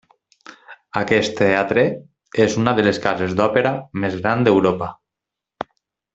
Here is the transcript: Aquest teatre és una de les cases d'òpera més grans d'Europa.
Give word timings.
Aquest 1.01 1.35
teatre 1.41 1.83
és 2.45 2.57
una 2.63 2.73
de 2.79 2.87
les 2.87 3.01
cases 3.05 3.37
d'òpera 3.41 3.75
més 4.07 4.19
grans 4.23 4.49
d'Europa. 4.49 4.89